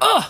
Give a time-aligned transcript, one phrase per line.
[0.00, 0.24] Ugh!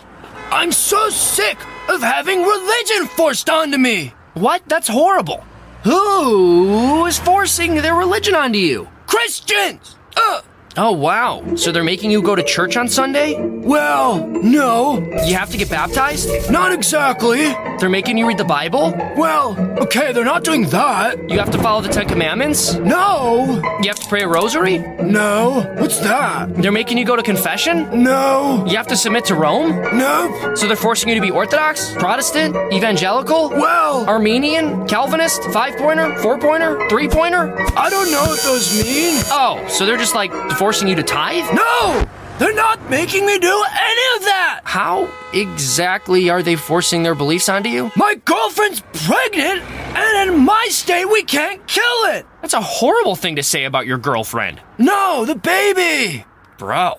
[0.51, 4.15] I'm so sick of having religion forced onto me!
[4.35, 4.63] What?
[4.67, 5.45] That's horrible.
[5.85, 8.89] Who is forcing their religion onto you?
[9.07, 9.97] Christians!
[10.17, 10.45] Ugh!
[10.81, 11.43] Oh, wow.
[11.57, 13.35] So they're making you go to church on Sunday?
[13.41, 16.29] Well, no, You have to get baptized?
[16.53, 17.49] not exactly.
[17.81, 18.95] They're making you read the Bible?
[19.17, 21.29] Well, okay, they're not doing that.
[21.29, 22.75] You have to follow the Ten Commandments?
[22.75, 24.79] No, You have to pray a rosary?
[25.03, 26.55] no, what's that?
[26.55, 28.03] They're making you go to confession?
[28.05, 29.71] No, You have to submit to Rome?
[29.99, 30.57] nope.
[30.57, 36.39] So they're forcing you to be Orthodox, Protestant, Evangelical, Well, Arminian, Calvinist, five pointer, four
[36.39, 37.53] pointer, three pointer?
[37.77, 39.21] I don't know what those mean.
[39.31, 40.31] Oh, so they're just like
[40.69, 41.51] forcing you to tithe?
[41.55, 42.07] No,
[42.39, 44.61] they're not making me do any of that.
[44.65, 47.91] How exactly are they forcing their beliefs onto you?
[47.97, 52.27] My girlfriend's pregnant, and in my state, we can't kill it.
[52.43, 54.61] That's a horrible thing to say about your girlfriend.
[54.77, 56.27] No, the baby.
[56.59, 56.97] Bro,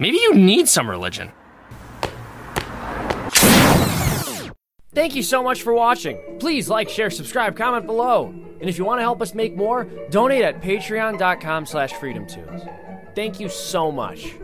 [0.00, 1.30] maybe you need some religion.
[4.92, 6.18] Thank you so much for watching.
[6.40, 8.34] Please like, share, subscribe, comment below.
[8.60, 13.14] And if you want to help us make more, donate at patreon.com slash freedomtoons.
[13.14, 14.34] Thank you so much.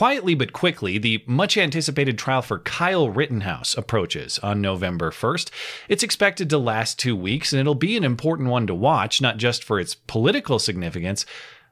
[0.00, 5.50] Quietly but quickly, the much anticipated trial for Kyle Rittenhouse approaches on November 1st.
[5.90, 9.36] It's expected to last two weeks, and it'll be an important one to watch, not
[9.36, 11.26] just for its political significance,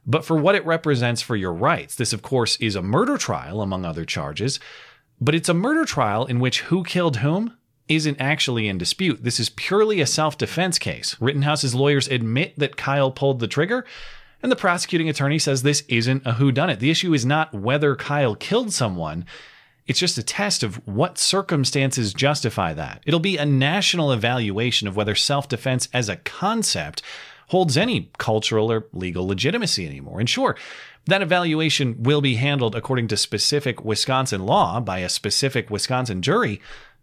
[0.05, 1.95] but for what it represents for your rights.
[1.95, 4.59] This, of course, is a murder trial, among other charges,
[5.19, 7.57] but it's a murder trial in which who killed whom
[7.87, 9.23] isn't actually in dispute.
[9.23, 11.19] This is purely a self defense case.
[11.19, 13.87] Rittenhouse's lawyers admit that Kyle pulled the trigger,
[14.41, 16.79] and the prosecuting attorney says this isn't a whodunit.
[16.79, 19.25] The issue is not whether Kyle killed someone.
[19.87, 23.01] It's just a test of what circumstances justify that.
[23.05, 27.01] It'll be a national evaluation of whether self defense as a concept
[27.47, 30.19] holds any cultural or legal legitimacy anymore.
[30.19, 30.55] And sure,
[31.07, 36.61] that evaluation will be handled according to specific Wisconsin law by a specific Wisconsin jury.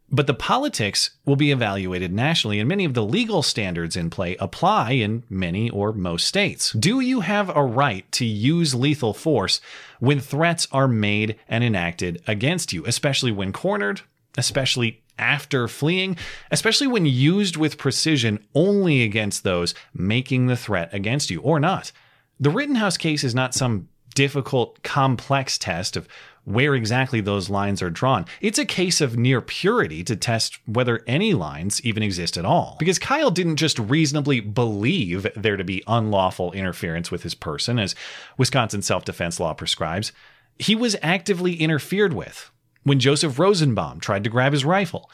[0.09, 4.37] But the politics will be evaluated nationally, and many of the legal standards in play
[4.39, 6.73] apply in many or most states.
[6.73, 9.61] Do you have a right to use lethal force
[9.99, 14.03] when threats are made and enacted against you, especially when cornered,
[14.39, 16.17] especially after fleeing,
[16.53, 21.91] especially when used with precision only against those making the threat against you or not?
[22.39, 26.07] The Rittenhouse case is not some difficult, complex test of
[26.47, 28.25] where exactly those lines are drawn.
[28.41, 32.77] It's a case of near purity to test whether any lines even exist at all.
[32.79, 37.97] Because Kyle didn't just reasonably believe there to be unlawful interference with his person, as
[38.39, 40.13] Wisconsin self defense law prescribes,
[40.57, 42.51] he was actively interfered with
[42.85, 45.11] when Joseph Rosenbaum tried to grab his rifle,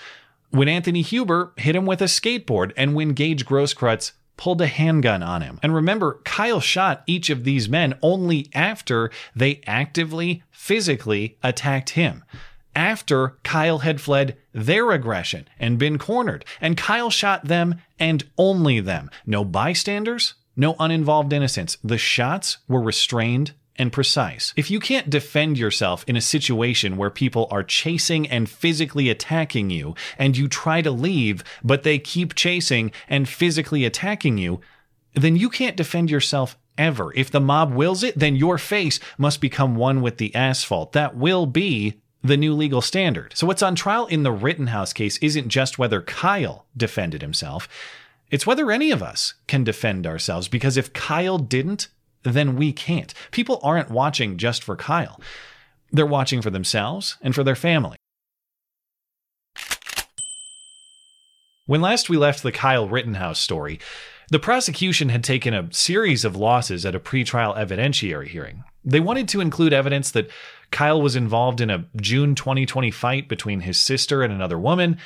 [0.50, 5.22] when Anthony Huber hit him with a skateboard, and when Gage Grosskreutz pulled a handgun
[5.22, 5.60] on him.
[5.62, 12.24] And remember, Kyle shot each of these men only after they actively, physically attacked him.
[12.74, 16.44] After Kyle had fled their aggression and been cornered.
[16.60, 19.10] And Kyle shot them and only them.
[19.24, 21.78] No bystanders, no uninvolved innocents.
[21.84, 24.52] The shots were restrained and precise.
[24.56, 29.70] If you can't defend yourself in a situation where people are chasing and physically attacking
[29.70, 34.60] you, and you try to leave, but they keep chasing and physically attacking you,
[35.14, 37.12] then you can't defend yourself ever.
[37.14, 40.92] If the mob wills it, then your face must become one with the asphalt.
[40.92, 43.32] That will be the new legal standard.
[43.36, 47.68] So, what's on trial in the Rittenhouse case isn't just whether Kyle defended himself,
[48.30, 50.48] it's whether any of us can defend ourselves.
[50.48, 51.88] Because if Kyle didn't,
[52.22, 53.12] then we can't.
[53.30, 55.20] People aren't watching just for Kyle,
[55.90, 57.96] they're watching for themselves and for their family.
[61.66, 63.78] When last we left the Kyle Rittenhouse story,
[64.30, 68.64] the prosecution had taken a series of losses at a pretrial evidentiary hearing.
[68.84, 70.30] They wanted to include evidence that
[70.70, 74.98] Kyle was involved in a June 2020 fight between his sister and another woman.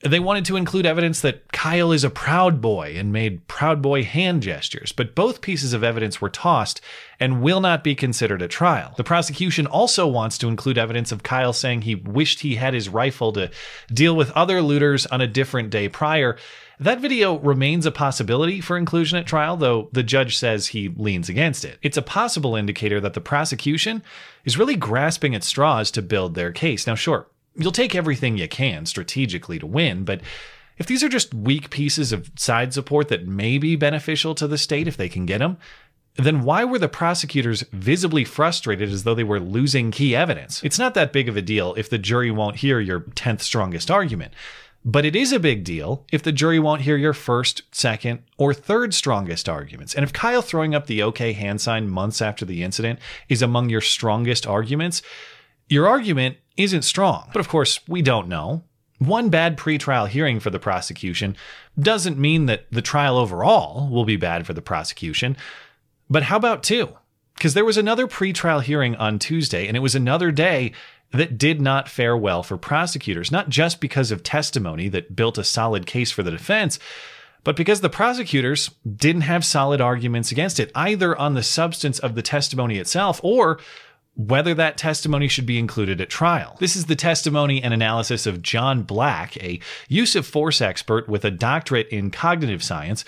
[0.00, 4.04] They wanted to include evidence that Kyle is a Proud Boy and made Proud Boy
[4.04, 6.80] hand gestures, but both pieces of evidence were tossed
[7.18, 8.94] and will not be considered at trial.
[8.96, 12.88] The prosecution also wants to include evidence of Kyle saying he wished he had his
[12.88, 13.50] rifle to
[13.92, 16.36] deal with other looters on a different day prior.
[16.78, 21.28] That video remains a possibility for inclusion at trial, though the judge says he leans
[21.28, 21.76] against it.
[21.82, 24.04] It's a possible indicator that the prosecution
[24.44, 26.86] is really grasping at straws to build their case.
[26.86, 27.26] Now, sure,
[27.58, 30.20] you'll take everything you can strategically to win, but
[30.78, 34.58] if these are just weak pieces of side support that may be beneficial to the
[34.58, 35.58] state if they can get them,
[36.14, 40.62] then why were the prosecutors visibly frustrated as though they were losing key evidence?
[40.64, 43.90] It's not that big of a deal if the jury won't hear your 10th strongest
[43.90, 44.32] argument.
[44.84, 48.54] But it is a big deal if the jury won't hear your first, second, or
[48.54, 49.94] third strongest arguments.
[49.94, 53.70] And if Kyle throwing up the okay hand sign months after the incident is among
[53.70, 55.02] your strongest arguments,
[55.68, 57.30] your argument isn't strong.
[57.32, 58.64] But of course, we don't know.
[58.98, 61.36] One bad pretrial hearing for the prosecution
[61.78, 65.36] doesn't mean that the trial overall will be bad for the prosecution.
[66.10, 66.96] But how about two?
[67.34, 70.72] Because there was another pretrial hearing on Tuesday, and it was another day
[71.12, 75.44] that did not fare well for prosecutors, not just because of testimony that built a
[75.44, 76.78] solid case for the defense,
[77.44, 82.14] but because the prosecutors didn't have solid arguments against it, either on the substance of
[82.14, 83.60] the testimony itself or
[84.18, 86.56] whether that testimony should be included at trial.
[86.58, 91.24] This is the testimony and analysis of John Black, a use of force expert with
[91.24, 93.04] a doctorate in cognitive science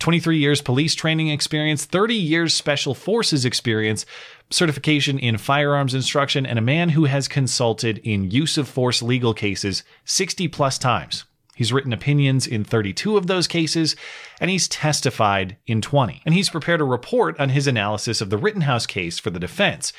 [0.00, 4.04] 23 years police training experience, 30 years special forces experience,
[4.50, 9.34] certification in firearms instruction, and a man who has consulted in use of force legal
[9.34, 11.24] cases 60 plus times.
[11.54, 13.94] He's written opinions in 32 of those cases,
[14.40, 16.22] and he's testified in 20.
[16.24, 19.92] And he's prepared a report on his analysis of the Rittenhouse case for the defense.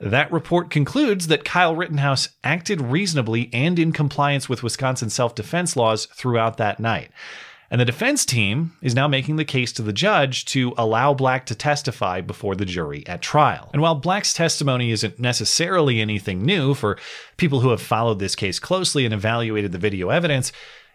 [0.00, 5.76] That report concludes that Kyle Rittenhouse acted reasonably and in compliance with Wisconsin self defense
[5.76, 7.10] laws throughout that night.
[7.70, 11.44] And the defense team is now making the case to the judge to allow Black
[11.46, 13.68] to testify before the jury at trial.
[13.74, 16.96] And while Black's testimony isn't necessarily anything new for
[17.36, 20.50] people who have followed this case closely and evaluated the video evidence,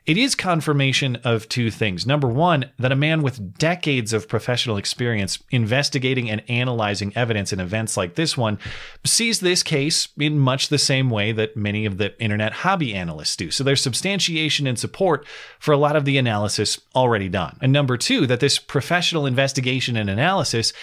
[0.05, 2.05] it is confirmation of two things.
[2.05, 7.61] Number one, that a man with decades of professional experience investigating and analyzing evidence in
[7.61, 8.59] events like this one
[9.05, 13.38] sees this case in much the same way that many of the internet hobby analysts
[13.38, 13.50] do.
[13.50, 15.25] So there's substantiation and support
[15.59, 17.57] for a lot of the analysis already done.
[17.61, 20.73] And number two, that this professional investigation and analysis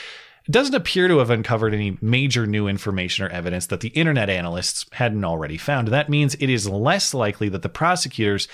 [0.48, 4.86] doesn't appear to have uncovered any major new information or evidence that the internet analysts
[4.92, 5.88] hadn't already found.
[5.88, 8.48] That means it is less likely that the prosecutors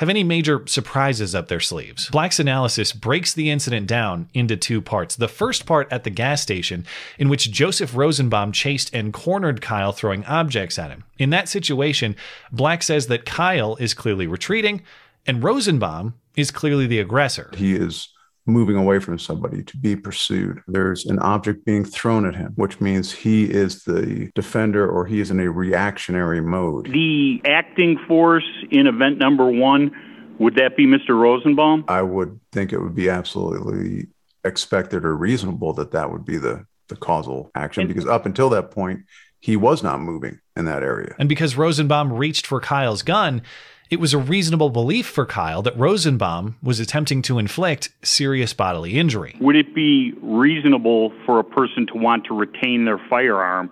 [0.00, 2.08] have any major surprises up their sleeves.
[2.08, 5.14] Black's analysis breaks the incident down into two parts.
[5.14, 6.86] The first part at the gas station,
[7.18, 11.04] in which Joseph Rosenbaum chased and cornered Kyle, throwing objects at him.
[11.18, 12.16] In that situation,
[12.50, 14.80] Black says that Kyle is clearly retreating
[15.26, 17.50] and Rosenbaum is clearly the aggressor.
[17.54, 18.08] He is
[18.50, 20.60] moving away from somebody to be pursued.
[20.66, 25.20] There's an object being thrown at him, which means he is the defender or he
[25.20, 26.86] is in a reactionary mode.
[26.92, 29.92] The acting force in event number one,
[30.38, 31.10] would that be Mr.
[31.10, 31.84] Rosenbaum?
[31.88, 34.08] I would think it would be absolutely
[34.44, 38.70] expected or reasonable that that would be the, the causal action because up until that
[38.70, 39.00] point,
[39.40, 41.14] he was not moving in that area.
[41.18, 43.42] And because Rosenbaum reached for Kyle's gun,
[43.90, 48.96] it was a reasonable belief for Kyle that Rosenbaum was attempting to inflict serious bodily
[48.96, 49.36] injury.
[49.40, 53.68] Would it be reasonable for a person to want to retain their firearm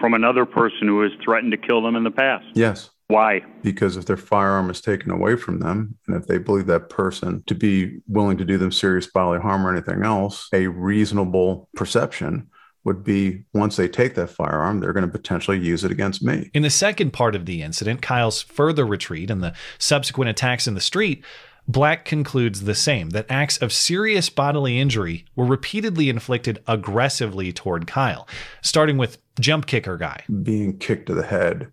[0.00, 2.46] from another person who has threatened to kill them in the past?
[2.54, 2.90] Yes.
[3.06, 3.42] Why?
[3.62, 7.42] Because if their firearm is taken away from them, and if they believe that person
[7.46, 12.48] to be willing to do them serious bodily harm or anything else, a reasonable perception
[12.84, 16.50] would be once they take that firearm, they're going to potentially use it against me.
[16.54, 20.74] In the second part of the incident, Kyle's further retreat and the subsequent attacks in
[20.74, 21.24] the street,
[21.68, 27.86] Black concludes the same that acts of serious bodily injury were repeatedly inflicted aggressively toward
[27.86, 28.26] Kyle,
[28.62, 30.24] starting with jump kicker guy.
[30.42, 31.72] Being kicked to the head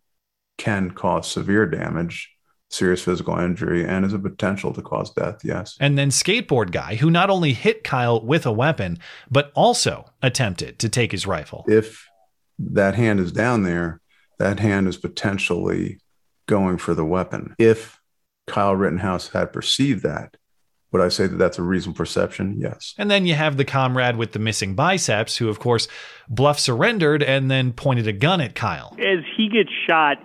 [0.58, 2.37] can cause severe damage
[2.70, 5.78] serious physical injury and is a potential to cause death, yes.
[5.80, 8.98] And then skateboard guy who not only hit Kyle with a weapon,
[9.32, 11.64] but also attempted to take his rifle.
[11.68, 12.08] If
[12.60, 14.02] that hand is down there,
[14.40, 16.00] that hand is potentially
[16.48, 17.56] going for the weapon.
[17.58, 18.02] If
[18.48, 20.38] Kyle Rittenhouse had perceived that,
[20.92, 22.58] would I say that that's a reasonable perception?
[22.60, 22.94] Yes.
[22.98, 25.88] And then you have the comrade with the missing biceps, who, of course,
[26.30, 28.96] bluff surrendered and then pointed a gun at Kyle.
[29.00, 30.18] As he gets shot,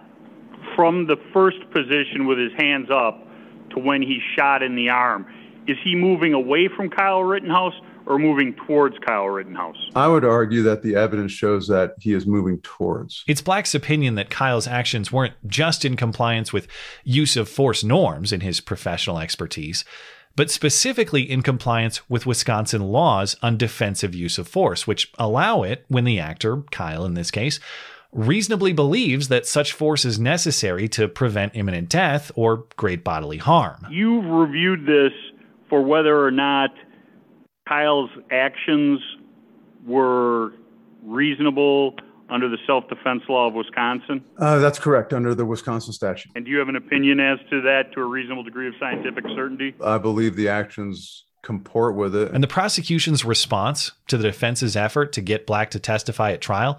[0.74, 3.26] from the first position with his hands up
[3.70, 5.26] to when he's shot in the arm,
[5.66, 7.74] is he moving away from Kyle Rittenhouse
[8.06, 9.76] or moving towards Kyle Rittenhouse?
[9.94, 13.24] I would argue that the evidence shows that he is moving towards.
[13.28, 16.66] It's Black's opinion that Kyle's actions weren't just in compliance with
[17.04, 19.84] use of force norms in his professional expertise,
[20.34, 25.84] but specifically in compliance with Wisconsin laws on defensive use of force, which allow it
[25.88, 27.60] when the actor, Kyle in this case,
[28.12, 33.86] reasonably believes that such force is necessary to prevent imminent death or great bodily harm.
[33.90, 35.12] You've reviewed this
[35.68, 36.70] for whether or not
[37.66, 39.00] Kyle's actions
[39.86, 40.52] were
[41.02, 41.96] reasonable
[42.28, 44.24] under the self defense law of Wisconsin?
[44.38, 46.32] Uh, that's correct, under the Wisconsin statute.
[46.34, 49.24] And do you have an opinion as to that to a reasonable degree of scientific
[49.34, 49.74] certainty?
[49.84, 52.32] I believe the actions comport with it.
[52.32, 56.78] And the prosecution's response to the defense's effort to get Black to testify at trial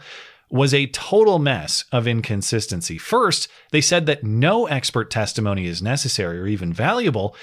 [0.53, 2.99] was a total mess of inconsistency.
[2.99, 7.35] First, they said that no expert testimony is necessary or even valuable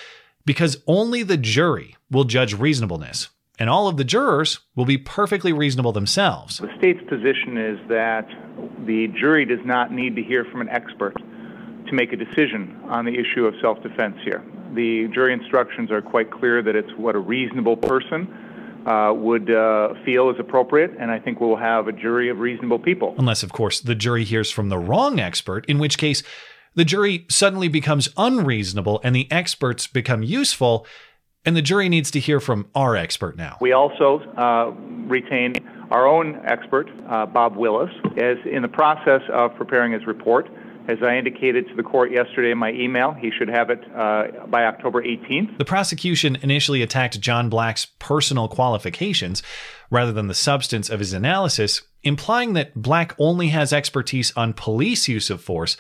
[0.47, 5.53] because only the jury will judge reasonableness, and all of the jurors will be perfectly
[5.53, 6.59] reasonable themselves.
[6.59, 8.29] The state's position is that
[8.87, 13.07] the jury does not need to hear from an expert to make a decision on
[13.07, 14.45] the issue of self defense here.
[14.77, 18.33] The jury instructions are quite clear that it's what a reasonable person
[19.15, 23.15] would uh, feel is appropriate, and I think we'll have a jury of reasonable people.
[23.19, 26.23] Unless, of course, the jury hears from the wrong expert, in which case
[26.75, 30.87] the jury suddenly becomes unreasonable and the experts become useful,
[31.45, 33.57] and the jury needs to hear from our expert now.
[33.61, 34.71] We also uh,
[35.09, 35.55] retain
[35.91, 40.49] our own expert, uh, Bob Willis, as in the process of preparing his report.
[40.91, 44.45] As I indicated to the court yesterday in my email, he should have it uh,
[44.49, 45.57] by October 18th.
[45.57, 49.41] The prosecution initially attacked John Black's personal qualifications
[49.89, 55.07] rather than the substance of his analysis, implying that Black only has expertise on police
[55.07, 55.77] use of force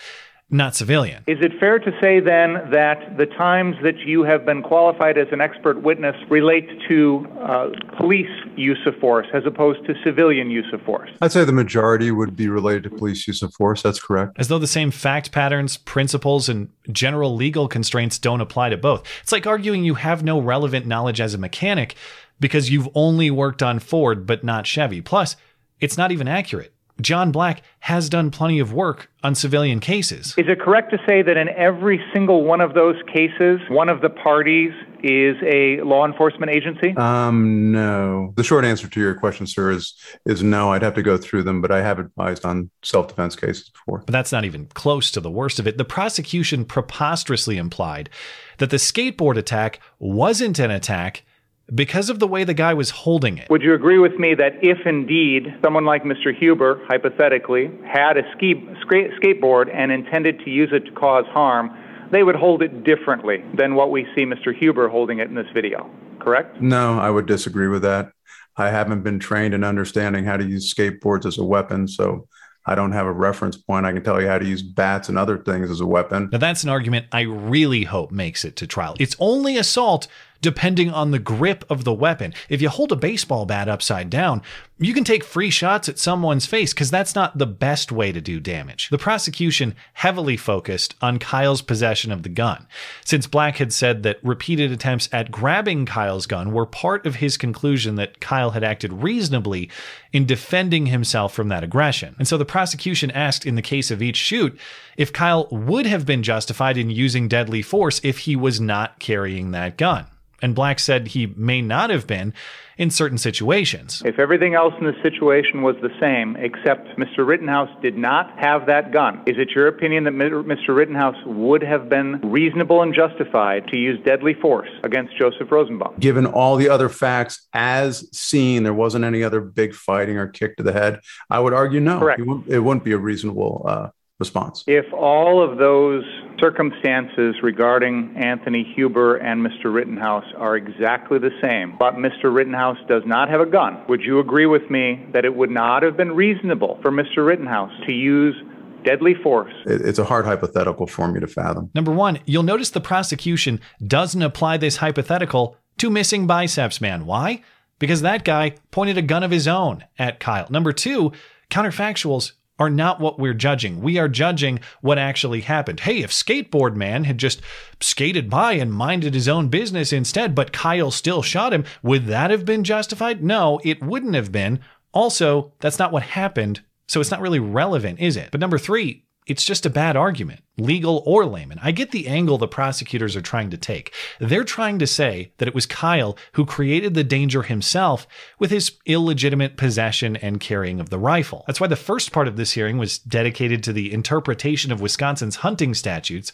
[0.50, 1.22] not civilian.
[1.26, 5.28] Is it fair to say then that the times that you have been qualified as
[5.30, 10.66] an expert witness relate to uh, police use of force as opposed to civilian use
[10.72, 11.10] of force?
[11.20, 13.82] I'd say the majority would be related to police use of force.
[13.82, 14.32] That's correct.
[14.38, 19.04] As though the same fact patterns, principles, and general legal constraints don't apply to both.
[19.22, 21.94] It's like arguing you have no relevant knowledge as a mechanic
[22.40, 25.00] because you've only worked on Ford but not Chevy.
[25.00, 25.36] Plus,
[25.78, 26.74] it's not even accurate.
[27.00, 30.34] John Black has done plenty of work on civilian cases.
[30.36, 34.00] Is it correct to say that in every single one of those cases, one of
[34.00, 36.94] the parties is a law enforcement agency?
[36.96, 38.32] Um, no.
[38.36, 39.94] The short answer to your question, sir, is
[40.26, 40.72] is no.
[40.72, 44.02] I'd have to go through them, but I have advised on self defense cases before.
[44.06, 45.78] But that's not even close to the worst of it.
[45.78, 48.10] The prosecution preposterously implied
[48.58, 51.24] that the skateboard attack wasn't an attack
[51.74, 53.48] because of the way the guy was holding it.
[53.50, 56.36] Would you agree with me that if indeed someone like Mr.
[56.36, 58.54] Huber, hypothetically, had a ski,
[58.88, 61.70] skateboard and intended to use it to cause harm,
[62.10, 64.54] they would hold it differently than what we see Mr.
[64.54, 66.60] Huber holding it in this video, correct?
[66.60, 68.12] No, I would disagree with that.
[68.56, 72.26] I haven't been trained in understanding how to use skateboards as a weapon, so
[72.66, 73.86] I don't have a reference point.
[73.86, 76.28] I can tell you how to use bats and other things as a weapon.
[76.32, 78.96] Now, that's an argument I really hope makes it to trial.
[78.98, 80.08] It's only assault
[80.40, 82.32] depending on the grip of the weapon.
[82.48, 84.42] If you hold a baseball bat upside down,
[84.82, 88.20] you can take free shots at someone's face because that's not the best way to
[88.20, 88.88] do damage.
[88.88, 92.66] The prosecution heavily focused on Kyle's possession of the gun,
[93.04, 97.36] since Black had said that repeated attempts at grabbing Kyle's gun were part of his
[97.36, 99.70] conclusion that Kyle had acted reasonably
[100.14, 102.16] in defending himself from that aggression.
[102.18, 104.58] And so the prosecution asked in the case of each shoot
[104.96, 109.50] if Kyle would have been justified in using deadly force if he was not carrying
[109.50, 110.06] that gun
[110.42, 112.34] and Black said he may not have been
[112.80, 114.02] in certain situations.
[114.06, 117.26] If everything else in the situation was the same, except Mr.
[117.26, 120.74] Rittenhouse did not have that gun, is it your opinion that Mr.
[120.74, 125.96] Rittenhouse would have been reasonable and justified to use deadly force against Joseph Rosenbaum?
[126.00, 130.56] Given all the other facts as seen, there wasn't any other big fighting or kick
[130.56, 131.00] to the head.
[131.28, 131.98] I would argue no.
[131.98, 132.20] Correct.
[132.20, 133.88] It, wouldn't, it wouldn't be a reasonable uh,
[134.20, 134.62] response.
[134.66, 136.04] If all of those
[136.38, 139.72] circumstances regarding Anthony Huber and Mr.
[139.74, 142.32] Rittenhouse are exactly the same, but Mr.
[142.32, 145.82] Rittenhouse does not have a gun, would you agree with me that it would not
[145.82, 147.26] have been reasonable for Mr.
[147.26, 148.36] Rittenhouse to use
[148.84, 149.52] deadly force.
[149.66, 151.70] It's a hard hypothetical for me to fathom.
[151.74, 157.06] Number one, you'll notice the prosecution doesn't apply this hypothetical to missing biceps man.
[157.06, 157.42] Why?
[157.78, 160.46] Because that guy pointed a gun of his own at Kyle.
[160.50, 161.12] Number two,
[161.50, 163.80] counterfactuals are not what we're judging.
[163.80, 165.80] We are judging what actually happened.
[165.80, 167.40] Hey, if Skateboard Man had just
[167.80, 172.30] skated by and minded his own business instead, but Kyle still shot him, would that
[172.30, 173.24] have been justified?
[173.24, 174.60] No, it wouldn't have been.
[174.92, 178.28] Also, that's not what happened, so it's not really relevant, is it?
[178.30, 181.60] But number three, it's just a bad argument, legal or layman.
[181.62, 183.94] I get the angle the prosecutors are trying to take.
[184.18, 188.06] They're trying to say that it was Kyle who created the danger himself
[188.38, 191.44] with his illegitimate possession and carrying of the rifle.
[191.46, 195.36] That's why the first part of this hearing was dedicated to the interpretation of Wisconsin's
[195.36, 196.32] hunting statutes.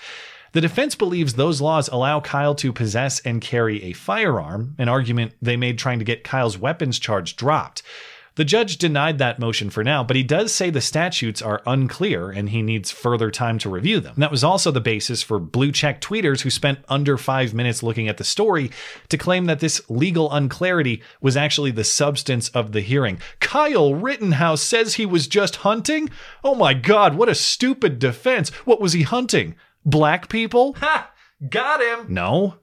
[0.52, 5.34] The defense believes those laws allow Kyle to possess and carry a firearm, an argument
[5.42, 7.82] they made trying to get Kyle's weapons charge dropped.
[8.36, 12.30] The judge denied that motion for now, but he does say the statutes are unclear
[12.30, 14.12] and he needs further time to review them.
[14.14, 17.82] And that was also the basis for blue check tweeters who spent under five minutes
[17.82, 18.70] looking at the story
[19.08, 23.18] to claim that this legal unclarity was actually the substance of the hearing.
[23.40, 26.10] Kyle Rittenhouse says he was just hunting?
[26.44, 28.50] Oh my god, what a stupid defense.
[28.66, 29.54] What was he hunting?
[29.86, 30.76] Black people?
[30.80, 31.10] Ha!
[31.48, 32.12] Got him!
[32.12, 32.56] No.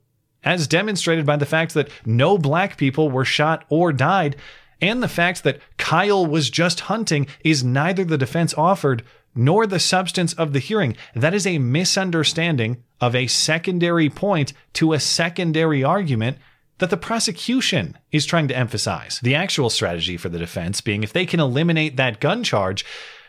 [0.43, 4.35] As demonstrated by the fact that no black people were shot or died
[4.83, 9.79] and the fact that Kyle was just hunting is neither the defense offered nor the
[9.79, 10.97] substance of the hearing.
[11.15, 16.37] That is a misunderstanding of a secondary point to a secondary argument
[16.79, 19.21] that the prosecution is trying to emphasize.
[19.23, 22.83] The actual strategy for the defense being if they can eliminate that gun charge,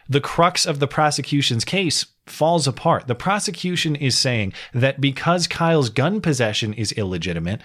[0.08, 3.06] the crux of the prosecution's case falls apart.
[3.06, 7.60] The prosecution is saying that because Kyle's gun possession is illegitimate,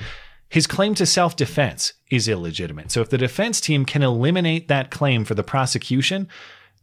[0.50, 2.92] his claim to self defense is illegitimate.
[2.92, 6.28] So if the defense team can eliminate that claim for the prosecution,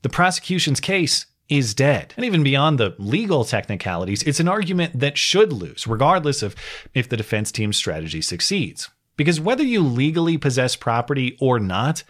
[0.03, 2.15] the prosecution's case is dead.
[2.17, 6.55] And even beyond the legal technicalities, it's an argument that should lose, regardless of
[6.95, 8.89] if the defense team's strategy succeeds.
[9.17, 12.05] Because whether you legally possess property or not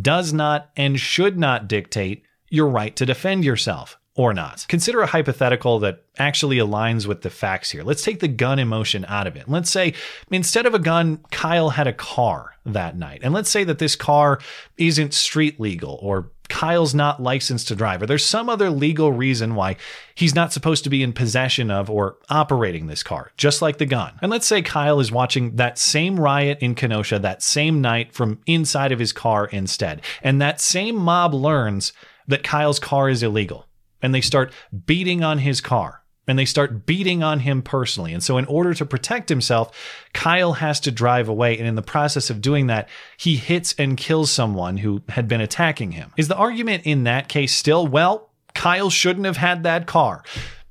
[0.00, 4.66] does not and should not dictate your right to defend yourself or not.
[4.68, 7.82] Consider a hypothetical that actually aligns with the facts here.
[7.82, 9.48] Let's take the gun emotion out of it.
[9.48, 9.94] Let's say
[10.30, 13.20] instead of a gun, Kyle had a car that night.
[13.22, 14.38] And let's say that this car
[14.76, 19.54] isn't street legal or Kyle's not licensed to drive, or there's some other legal reason
[19.54, 19.76] why
[20.16, 23.86] he's not supposed to be in possession of or operating this car, just like the
[23.86, 24.18] gun.
[24.20, 28.40] And let's say Kyle is watching that same riot in Kenosha that same night from
[28.46, 30.02] inside of his car instead.
[30.22, 31.92] And that same mob learns
[32.26, 33.66] that Kyle's car is illegal
[34.02, 34.52] and they start
[34.86, 38.12] beating on his car and they start beating on him personally.
[38.12, 39.76] And so, in order to protect himself,
[40.12, 41.58] Kyle has to drive away.
[41.58, 45.40] And in the process of doing that, he hits and kills someone who had been
[45.40, 46.12] attacking him.
[46.16, 50.22] Is the argument in that case still, well, Kyle shouldn't have had that car?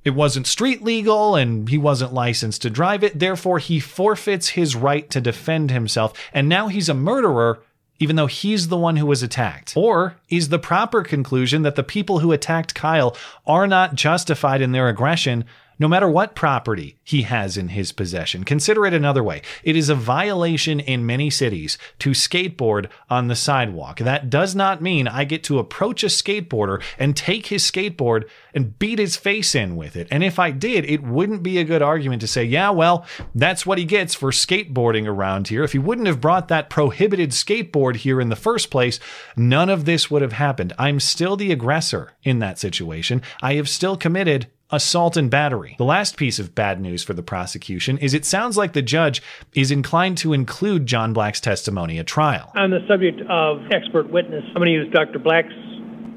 [0.06, 3.20] It wasn't street legal and he wasn't licensed to drive it.
[3.20, 6.14] Therefore, he forfeits his right to defend himself.
[6.34, 7.62] And now he's a murderer
[8.00, 9.74] even though he's the one who was attacked?
[9.76, 13.16] Or is the proper conclusion that the people who attacked Kyle
[13.46, 15.46] are not justified in their aggression
[15.80, 18.44] no matter what property he has in his possession.
[18.44, 19.42] Consider it another way.
[19.64, 24.00] It is a violation in many cities to skateboard on the sidewalk.
[24.00, 28.78] That does not mean I get to approach a skateboarder and take his skateboard and
[28.78, 30.08] beat his face in with it.
[30.12, 33.66] And if I did, it wouldn't be a good argument to say, yeah, well, that's
[33.66, 35.64] what he gets for skateboarding around here.
[35.64, 39.00] If he wouldn't have brought that prohibited skateboard here in the first place,
[39.38, 40.74] none of this would have happened.
[40.78, 43.22] I'm still the aggressor in that situation.
[43.42, 45.76] I have still committed assault and battery.
[45.78, 49.22] The last piece of bad news for the prosecution is it sounds like the judge
[49.54, 52.52] is inclined to include John Black's testimony at trial.
[52.56, 55.20] On the subject of expert witness, I'm going to use Dr.
[55.20, 55.54] Black's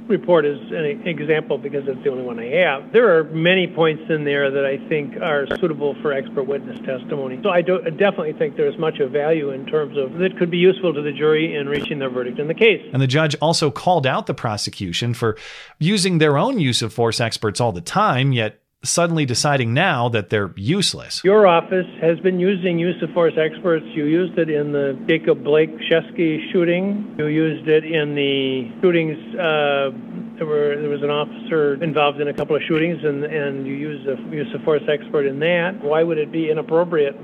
[0.08, 2.92] report is an example because it's the only one I have.
[2.92, 7.40] There are many points in there that I think are suitable for expert witness testimony.
[7.42, 10.58] So I, do, definitely think there's much of value in terms of that could be
[10.58, 12.82] useful to the jury in reaching their verdict in the case.
[12.92, 15.36] And the judge also called out the prosecution for
[15.78, 20.30] using their own use of force experts all the time, yet suddenly deciding now that
[20.30, 21.22] they're useless.
[21.24, 23.84] Your office has been using use of force experts.
[23.94, 27.14] You used it in the Jacob Blake Sheskey shooting.
[27.18, 29.16] You used it in the shootings.
[29.34, 29.90] Uh,
[30.36, 33.74] there, were, there was an officer involved in a couple of shootings, and, and you
[33.74, 35.82] used a use of force expert in that.
[35.82, 37.14] Why would it be inappropriate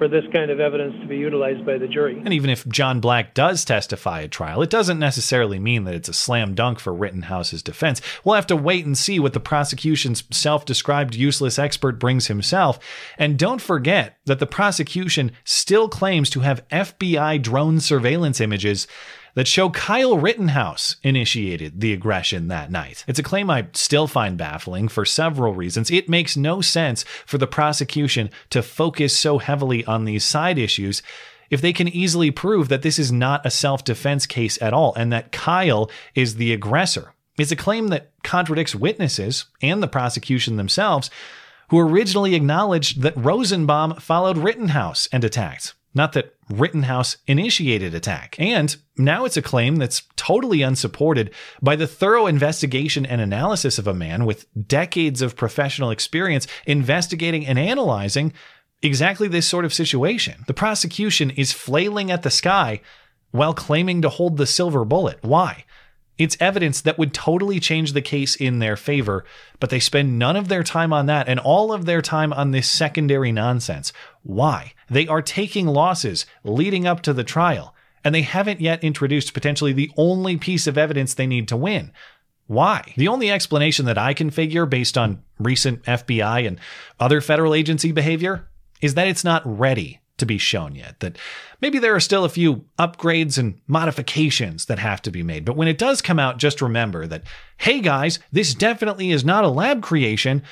[0.00, 2.18] for this kind of evidence to be utilized by the jury.
[2.24, 6.08] And even if John Black does testify at trial, it doesn't necessarily mean that it's
[6.08, 8.00] a slam dunk for Rittenhouse's defense.
[8.24, 12.78] We'll have to wait and see what the prosecution's self described useless expert brings himself.
[13.18, 18.86] And don't forget that the prosecution still claims to have FBI drone surveillance images
[19.34, 23.04] that show Kyle Rittenhouse initiated the aggression that night.
[23.06, 25.90] It's a claim I still find baffling for several reasons.
[25.90, 31.02] It makes no sense for the prosecution to focus so heavily on these side issues
[31.50, 34.94] if they can easily prove that this is not a self defense case at all
[34.94, 37.12] and that Kyle is the aggressor.
[37.38, 41.10] It's a claim that contradicts witnesses and the prosecution themselves,
[41.68, 45.74] who originally acknowledged that Rosenbaum followed Rittenhouse and attacked.
[45.94, 48.36] Not that Rittenhouse initiated attack.
[48.38, 51.32] And now it's a claim that's totally unsupported
[51.62, 57.46] by the thorough investigation and analysis of a man with decades of professional experience investigating
[57.46, 58.32] and analyzing
[58.82, 60.44] exactly this sort of situation.
[60.46, 62.80] The prosecution is flailing at the sky
[63.30, 65.18] while claiming to hold the silver bullet.
[65.22, 65.64] Why?
[66.20, 69.24] It's evidence that would totally change the case in their favor,
[69.58, 72.50] but they spend none of their time on that and all of their time on
[72.50, 73.90] this secondary nonsense.
[74.22, 74.74] Why?
[74.90, 79.72] They are taking losses leading up to the trial, and they haven't yet introduced potentially
[79.72, 81.90] the only piece of evidence they need to win.
[82.46, 82.92] Why?
[82.98, 86.60] The only explanation that I can figure based on recent FBI and
[86.98, 88.46] other federal agency behavior
[88.82, 91.00] is that it's not ready to be shown yet.
[91.00, 91.18] That
[91.60, 95.44] maybe there are still a few upgrades and modifications that have to be made.
[95.44, 97.24] But when it does come out, just remember that,
[97.58, 100.42] hey guys, this definitely is not a lab creation,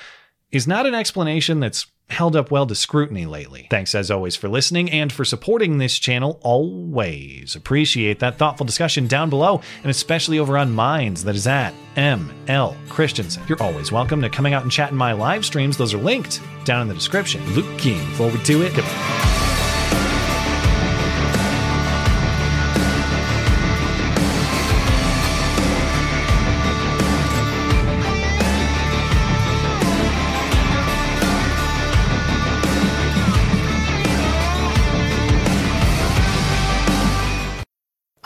[0.50, 3.66] is not an explanation that's held up well to scrutiny lately.
[3.70, 7.54] Thanks as always for listening and for supporting this channel always.
[7.54, 12.76] Appreciate that thoughtful discussion down below and especially over on Minds that is at ML
[12.88, 13.42] Christiansen.
[13.48, 15.76] You're always welcome to coming out and chat in my live streams.
[15.76, 17.44] Those are linked down in the description.
[17.54, 19.47] Looking forward to it.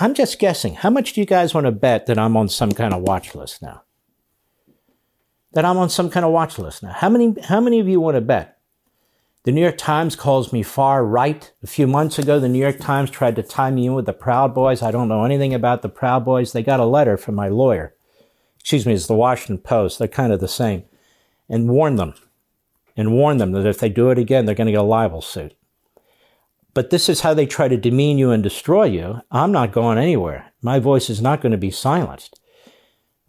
[0.02, 0.74] I'm just guessing.
[0.74, 3.36] How much do you guys want to bet that I'm on some kind of watch
[3.36, 3.84] list now?
[5.52, 6.90] That I'm on some kind of watch list now.
[6.90, 8.58] How many how many of you want to bet?
[9.44, 11.52] The New York Times calls me far right.
[11.62, 14.12] A few months ago, the New York Times tried to tie me in with the
[14.12, 14.82] Proud Boys.
[14.82, 16.52] I don't know anything about the Proud Boys.
[16.52, 17.94] They got a letter from my lawyer.
[18.58, 20.00] Excuse me, it's the Washington Post.
[20.00, 20.82] They're kind of the same.
[21.48, 22.14] And warned them.
[22.96, 25.22] And warned them that if they do it again, they're going to get a libel
[25.22, 25.54] suit
[26.74, 29.20] but this is how they try to demean you and destroy you.
[29.30, 30.52] I'm not going anywhere.
[30.62, 32.38] My voice is not going to be silenced.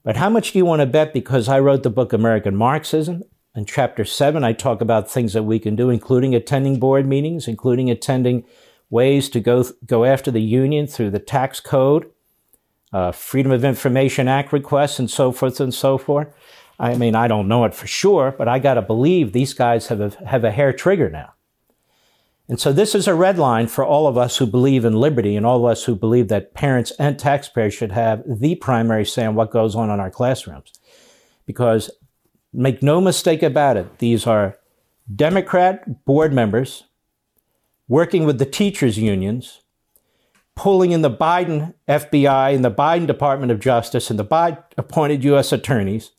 [0.04, 1.14] But how much do you want to bet?
[1.14, 3.24] Because I wrote the book American Marxism.
[3.56, 7.48] In chapter seven, I talk about things that we can do, including attending board meetings,
[7.48, 8.44] including attending
[8.90, 12.10] ways to go, go after the union through the tax code,
[12.92, 16.28] uh, Freedom of Information Act requests, and so forth and so forth.
[16.80, 19.88] I mean, I don't know it for sure, but I got to believe these guys
[19.88, 21.33] have a, have a hair trigger now.
[22.50, 25.36] And so this is a red line for all of us who believe in liberty
[25.36, 29.26] and all of us who believe that parents and taxpayers should have the primary say
[29.26, 30.74] on what goes on in our classrooms.
[31.46, 31.90] Because
[32.52, 34.58] make no mistake about it, these are
[35.14, 36.84] Democrat board members
[37.88, 39.62] working with the teachers unions,
[40.56, 45.24] pulling in the Biden FBI and the Biden Department of Justice and the Biden appointed
[45.24, 45.52] U.S.
[45.52, 46.12] attorneys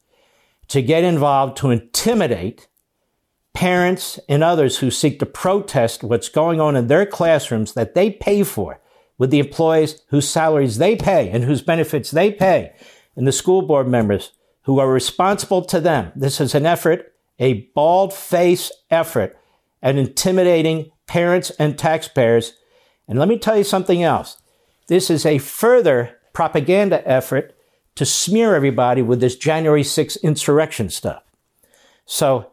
[0.69, 2.69] to get involved to intimidate
[3.55, 8.11] parents and others who seek to protest what's going on in their classrooms that they
[8.11, 8.81] pay for
[9.17, 12.75] with the employees whose salaries they pay and whose benefits they pay
[13.17, 16.11] and the school board members who are responsible to them.
[16.17, 19.39] This is an effort, a bald face effort
[19.83, 22.55] at intimidating parents and taxpayers.
[23.07, 24.39] And let me tell you something else.
[24.89, 27.55] This is a further propaganda effort
[27.95, 31.23] to smear everybody with this January 6th insurrection stuff.
[32.07, 32.51] So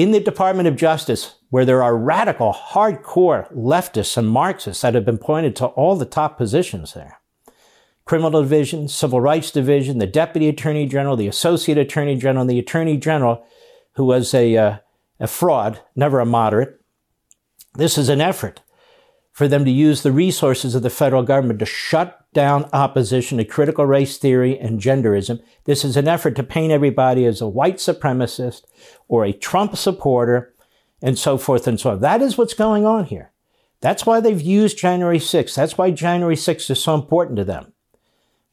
[0.00, 5.04] in the Department of Justice, where there are radical, hardcore leftists and Marxists that have
[5.04, 7.20] been pointed to all the top positions there.
[8.06, 12.58] Criminal Division, Civil Rights Division, the Deputy Attorney General, the Associate Attorney General, and the
[12.58, 13.44] Attorney General,
[13.92, 14.78] who was a, uh,
[15.20, 16.80] a fraud, never a moderate.
[17.74, 18.62] This is an effort
[19.40, 23.44] for them to use the resources of the federal government to shut down opposition to
[23.46, 25.42] critical race theory and genderism.
[25.64, 28.64] This is an effort to paint everybody as a white supremacist
[29.08, 30.54] or a Trump supporter
[31.00, 32.00] and so forth and so on.
[32.00, 33.32] That is what's going on here.
[33.80, 35.54] That's why they've used January 6th.
[35.54, 37.72] That's why January 6th is so important to them,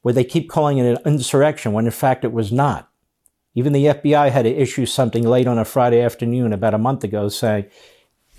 [0.04, 2.90] where they keep calling it an insurrection when in fact it was not.
[3.54, 7.04] Even the FBI had to issue something late on a Friday afternoon about a month
[7.04, 7.66] ago saying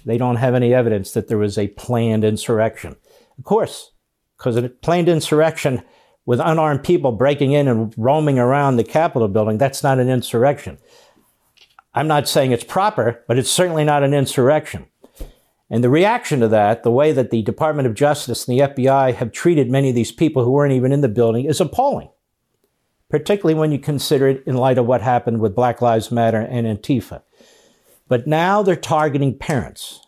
[0.05, 2.97] they don't have any evidence that there was a planned insurrection.
[3.39, 3.93] Of course,
[4.37, 5.83] because a planned insurrection
[6.27, 10.79] with unarmed people breaking in and roaming around the Capitol building, that's not an insurrection.
[11.95, 14.87] I'm not saying it's proper, but it's certainly not an insurrection.
[15.71, 19.15] And the reaction to that, the way that the Department of Justice and the FBI
[19.15, 22.09] have treated many of these people who weren't even in the building, is appalling,
[23.11, 26.67] particularly when you consider it in light of what happened with Black Lives Matter and
[26.67, 27.23] Antifa.
[28.09, 30.07] But now they're targeting parents.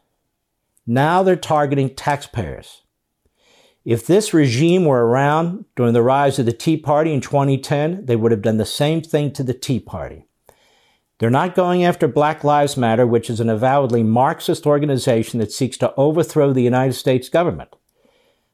[0.86, 2.82] Now they're targeting taxpayers.
[3.84, 8.16] If this regime were around during the rise of the Tea Party in 2010, they
[8.16, 10.26] would have done the same thing to the Tea Party.
[11.18, 15.76] They're not going after Black Lives Matter, which is an avowedly Marxist organization that seeks
[15.78, 17.76] to overthrow the United States government.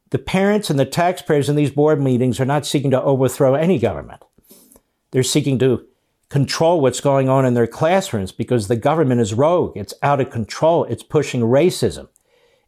[0.09, 3.79] The parents and the taxpayers in these board meetings are not seeking to overthrow any
[3.79, 4.23] government.
[5.11, 5.85] They're seeking to
[6.29, 9.77] control what's going on in their classrooms because the government is rogue.
[9.77, 10.83] It's out of control.
[10.85, 12.09] It's pushing racism.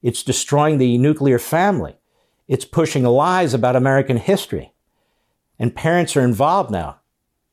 [0.01, 1.97] It's destroying the nuclear family.
[2.47, 4.73] It's pushing lies about American history.
[5.59, 6.99] And parents are involved now.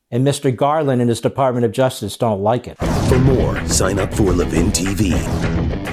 [0.09, 0.55] And Mr.
[0.55, 2.77] Garland and his Department of Justice don't like it.
[3.09, 5.86] For more, sign up for Levin TV.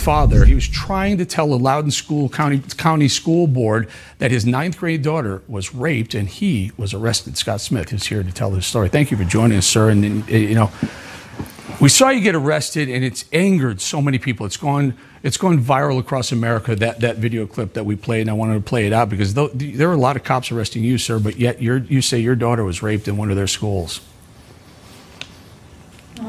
[0.00, 0.44] Father.
[0.44, 4.78] He was trying to tell the Loudoun School County, County School Board that his ninth
[4.78, 7.36] grade daughter was raped and he was arrested.
[7.36, 8.88] Scott Smith is here to tell his story.
[8.88, 9.90] Thank you for joining us, sir.
[9.90, 10.70] And, you know,
[11.80, 14.44] We saw you get arrested, and it's angered so many people.
[14.44, 16.76] It's gone, it's gone viral across America.
[16.76, 19.32] That that video clip that we played, and I wanted to play it out because
[19.32, 21.18] th- there were a lot of cops arresting you, sir.
[21.18, 24.02] But yet, you say your daughter was raped in one of their schools.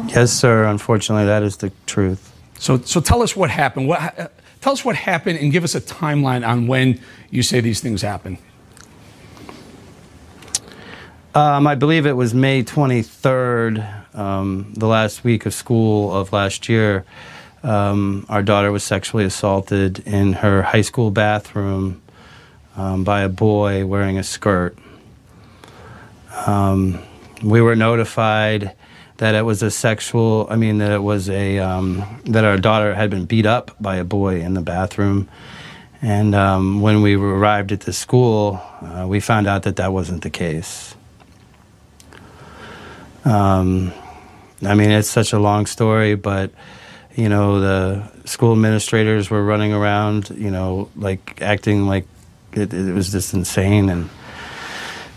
[0.07, 0.63] Yes, sir.
[0.63, 2.30] Unfortunately, that is the truth.
[2.61, 3.87] So, so tell us what happened.
[3.87, 4.27] What, uh,
[4.61, 8.03] tell us what happened, and give us a timeline on when you say these things
[8.03, 8.37] happen.
[11.33, 16.69] Um, I believe it was May 23rd, um, the last week of school of last
[16.69, 17.03] year.
[17.63, 21.99] Um, our daughter was sexually assaulted in her high school bathroom
[22.75, 24.77] by a boy wearing a skirt.
[27.43, 28.75] We were notified
[29.21, 32.95] that it was a sexual, I mean, that it was a, um, that our daughter
[32.95, 35.29] had been beat up by a boy in the bathroom.
[36.01, 36.33] And
[36.81, 40.95] when we arrived at the school, uh, we found out that that wasn't the case.
[43.23, 43.93] Um,
[44.65, 46.49] I mean, it's such a long story, but
[47.15, 52.07] you know, the school administrators were running around, you know, like acting like
[52.53, 53.89] it, it was just insane.
[53.89, 54.09] And,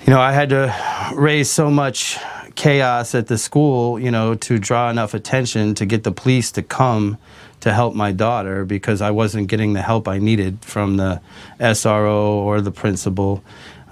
[0.06, 0.74] you know, I had to
[1.14, 2.18] raise so much
[2.54, 6.62] chaos at the school, you know, to draw enough attention to get the police to
[6.62, 7.18] come
[7.60, 11.20] to help my daughter because I wasn't getting the help I needed from the
[11.58, 13.42] SRO or the principal.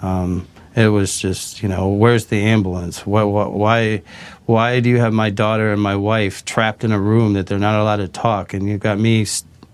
[0.02, 0.46] Um,
[0.76, 3.06] it was just, you know, where's the ambulance?
[3.06, 4.02] Why, why,
[4.46, 7.58] why do you have my daughter and my wife trapped in a room that they're
[7.58, 8.54] not allowed to talk?
[8.54, 9.26] And you've got me,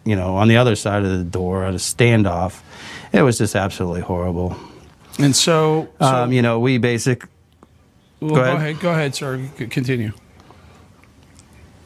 [0.05, 2.61] you know, on the other side of the door at a standoff.
[3.13, 4.57] It was just absolutely horrible.
[5.19, 7.25] And so, so um, you know, we basic.
[8.21, 8.53] Well, go, ahead.
[8.53, 9.49] go ahead, go ahead, sir.
[9.71, 10.13] Continue.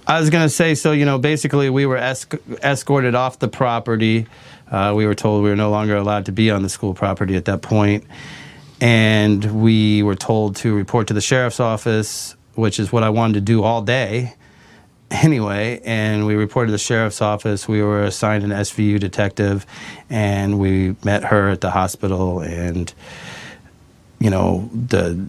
[0.07, 3.49] I was going to say, so you know, basically, we were esc- escorted off the
[3.49, 4.27] property.
[4.71, 7.37] Uh, we were told we were no longer allowed to be on the school property
[7.37, 8.05] at that point.
[8.05, 8.19] point
[8.83, 13.35] and we were told to report to the sheriff's office, which is what I wanted
[13.35, 14.35] to do all day
[15.13, 15.81] anyway.
[15.85, 17.69] And we reported to the sheriff's office.
[17.69, 19.67] We were assigned an SVU detective,
[20.11, 22.41] and we met her at the hospital.
[22.41, 22.93] And
[24.19, 25.29] you know the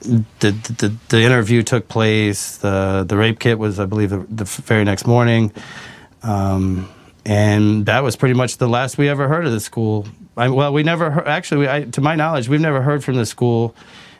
[0.00, 2.58] the, the, the interview took place.
[2.58, 5.52] The the rape kit was, I believe, the, the very next morning,
[6.22, 6.88] um,
[7.24, 10.06] and that was pretty much the last we ever heard of the school
[10.36, 13.16] I, well, we never heard, actually, we, I, to my knowledge, we've never heard from
[13.16, 13.74] the school,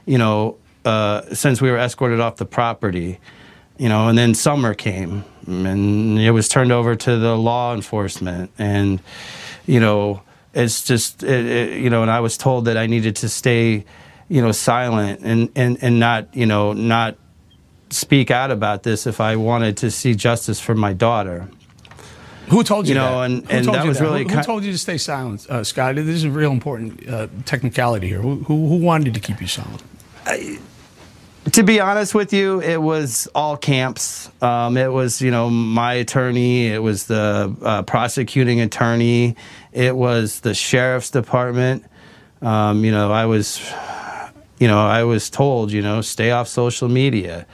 [0.06, 3.18] you know, uh, since we were escorted off the property,
[3.76, 8.50] you know, and then summer came and it was turned over to the law enforcement.
[8.58, 9.00] And,
[9.66, 10.22] you know,
[10.54, 13.84] it's just, it, it, you know, and I was told that I needed to stay,
[14.28, 17.16] you know, silent and, and, and not, you know, not
[17.90, 21.48] speak out about this if I wanted to see justice for my daughter.
[22.48, 23.30] Who told you, you know, that?
[23.30, 24.04] and, who and that was that?
[24.04, 25.96] really who, who, told you to stay silent, uh, Scott?
[25.96, 28.20] This is a real important uh, technicality here.
[28.20, 29.82] Who, who, who wanted to keep you silent?
[30.24, 30.58] I,
[31.52, 34.30] to be honest with you, it was all camps.
[34.42, 36.66] Um, it was, you know, my attorney.
[36.66, 39.36] It was the uh, prosecuting attorney.
[39.72, 41.84] It was the sheriff's department.
[42.42, 43.58] Um, you know, I was,
[44.58, 47.46] you know, I was told, you know, stay off social media.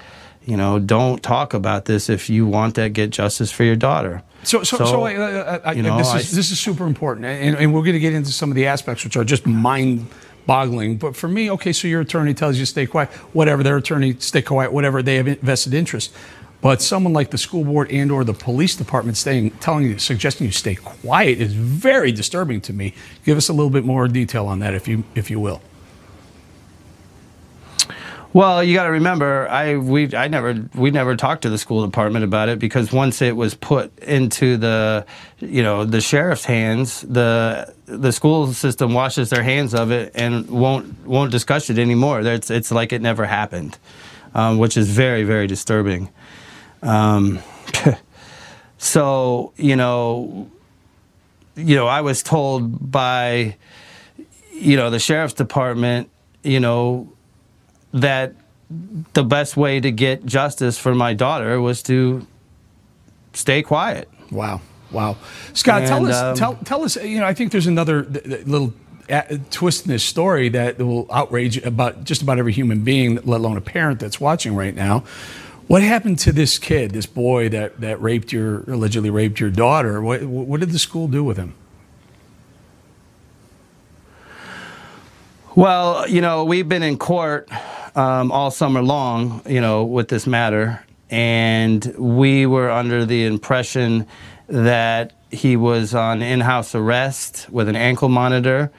[0.44, 4.22] You know, don't talk about this if you want to get justice for your daughter.
[4.42, 7.26] So, so, so, so I, I, I, you know, this, is, this is super important,
[7.26, 10.08] and, and we're going to get into some of the aspects which are just mind
[10.46, 10.96] boggling.
[10.96, 14.16] But for me, okay, so your attorney tells you to stay quiet, whatever their attorney
[14.18, 16.12] stay quiet, whatever they have vested interest.
[16.60, 20.46] But someone like the school board and or the police department staying, telling you, suggesting
[20.46, 22.94] you stay quiet is very disturbing to me.
[23.24, 25.60] Give us a little bit more detail on that, if you if you will.
[28.34, 31.84] Well, you got to remember, I we I never we never talked to the school
[31.84, 35.04] department about it because once it was put into the
[35.38, 40.48] you know the sheriff's hands, the the school system washes their hands of it and
[40.48, 42.20] won't won't discuss it anymore.
[42.20, 43.76] It's it's like it never happened,
[44.34, 46.08] um, which is very very disturbing.
[46.82, 47.40] Um,
[48.78, 50.50] so you know,
[51.54, 53.56] you know, I was told by
[54.54, 56.08] you know the sheriff's department,
[56.42, 57.12] you know
[57.92, 58.34] that
[59.12, 62.26] the best way to get justice for my daughter was to
[63.32, 64.08] stay quiet.
[64.30, 64.60] Wow.
[64.90, 65.16] Wow.
[65.52, 68.04] Scott, and, tell us, um, tell, tell us, you know, I think there's another
[68.46, 68.74] little
[69.50, 73.56] twist in this story that will outrage about just about every human being, let alone
[73.56, 75.04] a parent that's watching right now.
[75.66, 80.02] What happened to this kid, this boy that, that raped your, allegedly raped your daughter?
[80.02, 81.54] What, what did the school do with him?
[85.54, 87.48] Well, you know, we've been in court
[87.94, 90.84] um, all summer long, you know, with this matter.
[91.10, 94.06] And we were under the impression
[94.48, 98.70] that he was on in-house arrest with an ankle monitor,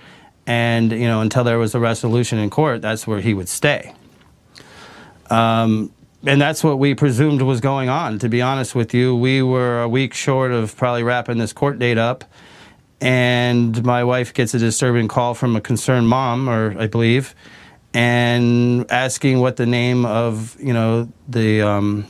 [0.46, 3.94] and you know, until there was a resolution in court, that's where he would stay.
[5.30, 5.92] Um,
[6.26, 8.20] and that's what we presumed was going on.
[8.20, 11.80] To be honest with you, we were a week short of probably wrapping this court
[11.80, 12.24] date up,
[13.02, 17.34] and my wife gets a disturbing call from a concerned mom, or I believe,
[17.94, 22.06] and asking what the name of you know the um,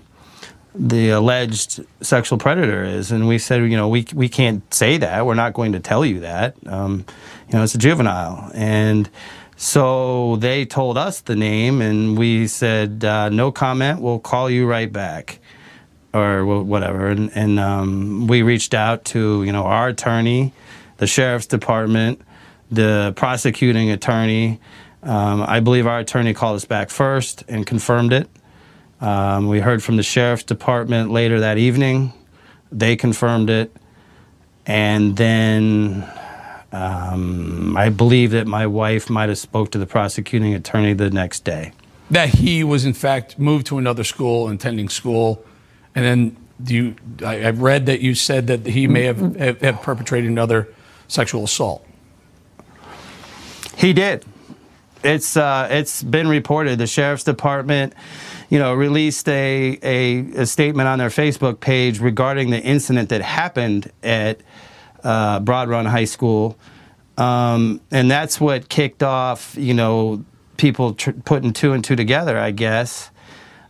[0.76, 5.26] the alleged sexual predator is, and we said, you know, we we can't say that.
[5.26, 6.56] We're not going to tell you that.
[6.66, 7.06] Um,
[7.48, 9.10] you know, it's a juvenile, and
[9.56, 14.02] so they told us the name, and we said, uh, no comment.
[14.02, 15.40] We'll call you right back,
[16.14, 17.08] or whatever.
[17.08, 20.54] And, and um, we reached out to you know our attorney,
[20.98, 22.22] the sheriff's department,
[22.72, 24.60] the prosecuting attorney.
[25.04, 28.30] Um, I believe our attorney called us back first and confirmed it.
[29.02, 32.14] Um, we heard from the sheriff's department later that evening.
[32.72, 33.76] They confirmed it.
[34.66, 36.10] And then
[36.72, 41.44] um, I believe that my wife might have spoke to the prosecuting attorney the next
[41.44, 41.74] day.
[42.10, 45.44] That he was in fact moved to another school, attending school,
[45.96, 46.96] and then you.
[47.26, 50.70] I, have read that you said that he may have, have, have perpetrated another
[51.08, 51.86] sexual assault.
[53.78, 54.26] He did.
[55.04, 56.80] It's uh, it's been reported.
[56.80, 57.94] The sheriff's department
[58.54, 63.20] you know, released a, a, a, statement on their Facebook page regarding the incident that
[63.20, 64.42] happened at
[65.04, 66.56] uh, Broad Run High School.
[67.18, 70.24] Um, and that's what kicked off, you know,
[70.58, 73.10] people tr- putting two and two together, I guess.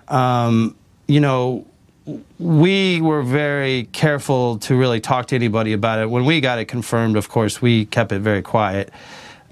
[0.09, 0.75] Um,
[1.07, 1.65] you know,
[2.37, 6.09] we were very careful to really talk to anybody about it.
[6.09, 8.91] When we got it confirmed, of course, we kept it very quiet.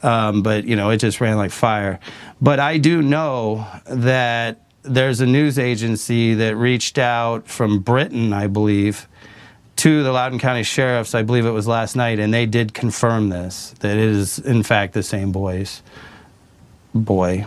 [0.03, 1.99] Um, but, you know, it just ran like fire.
[2.41, 8.47] But I do know that there's a news agency that reached out from Britain, I
[8.47, 9.07] believe,
[9.77, 13.29] to the Loudoun County Sheriffs, I believe it was last night, and they did confirm
[13.29, 15.81] this, that it is, in fact, the same boy's
[16.93, 17.45] boy.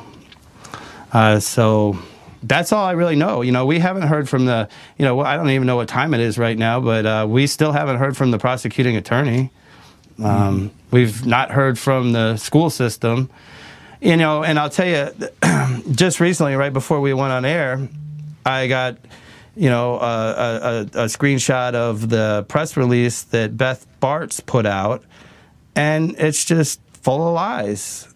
[1.13, 1.99] Uh, so
[2.43, 3.43] that's all I really know.
[3.43, 6.13] You know, we haven't heard from the, you know, I don't even know what time
[6.13, 9.51] it is right now, but uh, we still haven't heard from the prosecuting attorney.
[10.23, 10.71] Um.
[10.95, 13.29] We've not heard from the school system.
[14.01, 15.11] You know, and I'll tell you,
[15.93, 17.89] just recently, right before we went on air,
[18.47, 18.99] I got,
[19.57, 25.03] you know, a, a, a screenshot of the press release that Beth Barts put out,
[25.75, 28.14] and it's just full of lies.